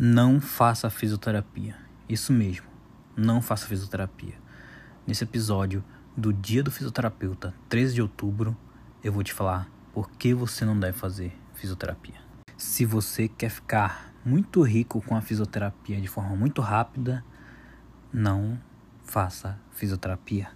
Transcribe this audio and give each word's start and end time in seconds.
Não 0.00 0.40
faça 0.40 0.88
fisioterapia. 0.88 1.74
Isso 2.08 2.32
mesmo, 2.32 2.68
não 3.16 3.42
faça 3.42 3.66
fisioterapia. 3.66 4.34
Nesse 5.04 5.24
episódio 5.24 5.82
do 6.16 6.32
Dia 6.32 6.62
do 6.62 6.70
Fisioterapeuta, 6.70 7.52
13 7.68 7.94
de 7.94 8.02
outubro, 8.02 8.56
eu 9.02 9.12
vou 9.12 9.24
te 9.24 9.32
falar 9.32 9.68
por 9.92 10.08
que 10.12 10.32
você 10.32 10.64
não 10.64 10.78
deve 10.78 10.96
fazer 10.96 11.36
fisioterapia. 11.52 12.14
Se 12.56 12.84
você 12.84 13.26
quer 13.26 13.48
ficar 13.48 14.14
muito 14.24 14.62
rico 14.62 15.02
com 15.02 15.16
a 15.16 15.20
fisioterapia 15.20 16.00
de 16.00 16.06
forma 16.06 16.36
muito 16.36 16.62
rápida, 16.62 17.24
não 18.12 18.56
faça 19.02 19.58
fisioterapia. 19.72 20.48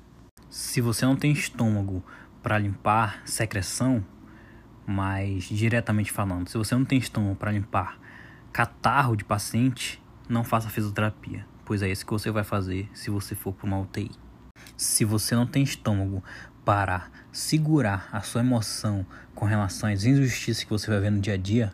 Se 0.49 0.81
você 0.81 1.05
não 1.05 1.17
tem 1.17 1.33
estômago 1.33 2.01
para 2.45 2.61
limpar 2.61 3.23
secreção, 3.25 4.07
mas 4.87 5.43
diretamente 5.43 6.13
falando, 6.13 6.49
se 6.49 6.57
você 6.57 6.77
não 6.77 6.85
tem 6.85 7.01
estômago 7.01 7.35
para 7.35 7.51
limpar 7.51 7.99
catarro 8.53 9.17
de 9.17 9.25
paciente, 9.25 10.03
não 10.29 10.45
faça 10.45 10.69
fisioterapia, 10.69 11.47
pois 11.65 11.81
é 11.81 11.91
isso 11.91 12.05
que 12.05 12.13
você 12.13 12.31
vai 12.31 12.45
fazer 12.45 12.89
se 12.93 13.11
você 13.11 13.35
for 13.35 13.55
para 13.55 13.67
uma 13.67 13.81
UTI. 13.81 14.11
Se 14.77 15.05
você 15.05 15.35
não 15.35 15.47
tem 15.47 15.63
estômago 15.63 16.23
para 16.65 17.09
segurar 17.33 18.09
a 18.13 18.21
sua 18.21 18.43
emoção 18.43 19.07
com 19.35 19.47
relação 19.47 19.89
às 19.89 20.05
injustiças 20.05 20.63
que 20.63 20.71
você 20.71 20.91
vai 20.91 21.01
ver 21.01 21.11
no 21.11 21.21
dia 21.21 21.35
a 21.35 21.37
dia, 21.37 21.73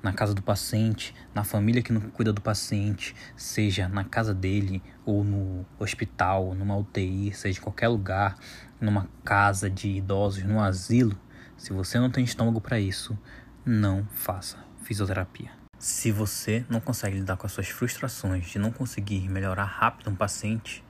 na 0.00 0.12
casa 0.12 0.32
do 0.32 0.42
paciente, 0.42 1.14
na 1.34 1.42
família 1.42 1.82
que 1.82 1.92
não 1.92 2.00
cuida 2.00 2.32
do 2.32 2.40
paciente, 2.40 3.14
seja 3.36 3.88
na 3.88 4.04
casa 4.04 4.32
dele 4.32 4.82
ou 5.04 5.24
no 5.24 5.66
hospital, 5.78 6.54
numa 6.54 6.76
UTI, 6.76 7.32
seja 7.34 7.58
em 7.58 7.62
qualquer 7.62 7.88
lugar, 7.88 8.36
numa 8.80 9.08
casa 9.24 9.68
de 9.68 9.88
idosos, 9.88 10.44
num 10.44 10.60
asilo, 10.60 11.18
se 11.56 11.72
você 11.72 11.98
não 11.98 12.10
tem 12.10 12.24
estômago 12.24 12.60
para 12.60 12.78
isso, 12.78 13.18
não 13.64 14.06
faça 14.12 14.58
fisioterapia. 14.82 15.61
Se 15.82 16.12
você 16.12 16.64
não 16.70 16.78
consegue 16.80 17.16
lidar 17.16 17.36
com 17.36 17.44
as 17.44 17.52
suas 17.52 17.68
frustrações 17.68 18.46
de 18.46 18.56
não 18.56 18.70
conseguir 18.70 19.28
melhorar 19.28 19.64
rápido 19.64 20.10
um 20.10 20.14
paciente, 20.14 20.84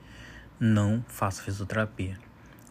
não 0.60 1.02
faça 1.08 1.42
fisioterapia. 1.42 2.18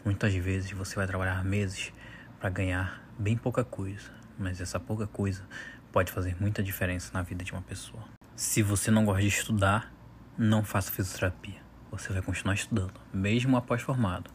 Muitas 0.05 0.31
vezes 0.35 0.69
você 0.69 0.95
vai 0.95 1.07
trabalhar 1.07 1.43
meses 1.43 1.91
para 2.39 2.51
ganhar 2.51 3.01
bem 3.17 3.35
pouca 3.35 3.63
coisa, 3.63 4.11
mas 4.37 4.61
essa 4.61 4.79
pouca 4.79 5.07
coisa 5.07 5.43
pode 5.91 6.11
fazer 6.11 6.39
muita 6.39 6.61
diferença 6.61 7.09
na 7.11 7.23
vida 7.23 7.43
de 7.43 7.53
uma 7.53 7.63
pessoa. 7.63 8.03
Se 8.35 8.61
você 8.61 8.91
não 8.91 9.03
gosta 9.03 9.23
de 9.23 9.27
estudar, 9.27 9.91
não 10.37 10.63
faça 10.63 10.91
fisioterapia. 10.91 11.59
Você 11.89 12.13
vai 12.13 12.21
continuar 12.21 12.53
estudando, 12.53 13.01
mesmo 13.11 13.57
após 13.57 13.81
formado. 13.81 14.29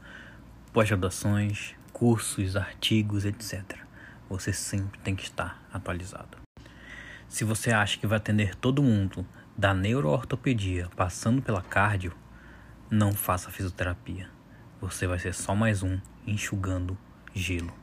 Pós-graduações, 0.72 1.76
cursos, 1.92 2.56
artigos, 2.56 3.24
etc. 3.24 3.78
Você 4.28 4.52
sempre 4.52 4.98
tem 4.98 5.14
que 5.14 5.22
estar 5.22 5.62
atualizado. 5.72 6.45
Se 7.28 7.44
você 7.44 7.72
acha 7.72 7.98
que 7.98 8.06
vai 8.06 8.18
atender 8.18 8.54
todo 8.54 8.82
mundo 8.82 9.26
da 9.56 9.74
neuroortopedia 9.74 10.88
passando 10.94 11.42
pela 11.42 11.60
cardio, 11.60 12.12
não 12.90 13.12
faça 13.12 13.50
fisioterapia. 13.50 14.30
Você 14.80 15.06
vai 15.06 15.18
ser 15.18 15.34
só 15.34 15.54
mais 15.54 15.82
um 15.82 15.98
enxugando 16.26 16.96
gelo. 17.34 17.74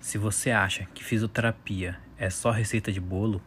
Se 0.00 0.18
você 0.18 0.50
acha 0.50 0.84
que 0.94 1.04
fisioterapia 1.04 1.98
é 2.16 2.28
só 2.28 2.50
receita 2.50 2.90
de 2.90 3.00
bolo, 3.00 3.40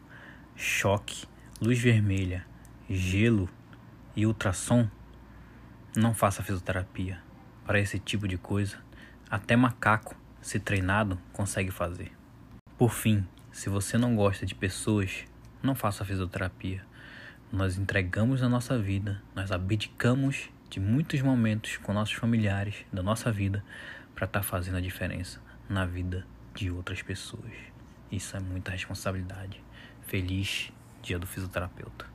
choque, 0.56 1.26
luz 1.60 1.78
vermelha, 1.78 2.46
gelo 2.88 3.48
e 4.16 4.26
ultrassom, 4.26 4.88
não 5.94 6.14
faça 6.14 6.42
fisioterapia. 6.42 7.22
Para 7.64 7.78
esse 7.78 7.98
tipo 7.98 8.26
de 8.26 8.38
coisa, 8.38 8.78
até 9.30 9.54
macaco, 9.54 10.16
se 10.40 10.58
treinado, 10.58 11.18
consegue 11.32 11.70
fazer. 11.70 12.10
Por 12.78 12.90
fim, 12.90 13.26
se 13.52 13.68
você 13.68 13.98
não 13.98 14.16
gosta 14.16 14.46
de 14.46 14.54
pessoas 14.54 15.24
não 15.62 15.74
faça 15.74 16.04
fisioterapia. 16.04 16.84
Nós 17.52 17.78
entregamos 17.78 18.42
a 18.42 18.48
nossa 18.48 18.78
vida, 18.78 19.22
nós 19.34 19.52
abdicamos 19.52 20.50
de 20.68 20.80
muitos 20.80 21.20
momentos 21.20 21.76
com 21.76 21.92
nossos 21.92 22.14
familiares 22.14 22.84
da 22.92 23.02
nossa 23.02 23.30
vida 23.30 23.62
para 24.14 24.24
estar 24.24 24.40
tá 24.40 24.42
fazendo 24.42 24.78
a 24.78 24.80
diferença 24.80 25.40
na 25.68 25.84
vida 25.84 26.26
de 26.54 26.70
outras 26.70 27.02
pessoas. 27.02 27.52
Isso 28.10 28.36
é 28.36 28.40
muita 28.40 28.72
responsabilidade. 28.72 29.62
Feliz 30.06 30.72
Dia 31.02 31.18
do 31.18 31.26
Fisioterapeuta. 31.26 32.06